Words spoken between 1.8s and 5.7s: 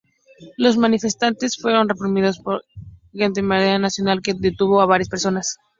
reprimidos por Gendarmería Nacional, que detuvo a varias personas.